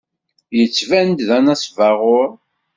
[0.57, 2.29] Yettban-d d anesbaɣur.